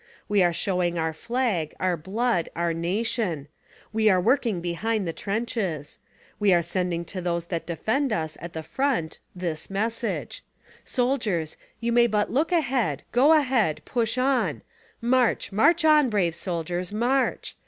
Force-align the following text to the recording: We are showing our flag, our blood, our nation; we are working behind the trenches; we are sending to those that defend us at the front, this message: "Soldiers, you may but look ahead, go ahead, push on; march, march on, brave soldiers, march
We 0.27 0.41
are 0.41 0.51
showing 0.51 0.97
our 0.97 1.13
flag, 1.13 1.75
our 1.79 1.95
blood, 1.95 2.49
our 2.55 2.73
nation; 2.73 3.47
we 3.93 4.09
are 4.09 4.19
working 4.19 4.59
behind 4.59 5.07
the 5.07 5.13
trenches; 5.13 5.99
we 6.39 6.51
are 6.51 6.63
sending 6.63 7.05
to 7.05 7.21
those 7.21 7.45
that 7.53 7.67
defend 7.67 8.11
us 8.11 8.35
at 8.41 8.53
the 8.53 8.63
front, 8.63 9.19
this 9.35 9.69
message: 9.69 10.43
"Soldiers, 10.83 11.55
you 11.79 11.91
may 11.91 12.07
but 12.07 12.31
look 12.31 12.51
ahead, 12.51 13.03
go 13.11 13.33
ahead, 13.33 13.83
push 13.85 14.17
on; 14.17 14.63
march, 15.01 15.51
march 15.51 15.85
on, 15.85 16.09
brave 16.09 16.33
soldiers, 16.33 16.91
march 16.91 17.55